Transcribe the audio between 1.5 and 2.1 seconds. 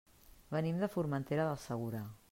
del Segura.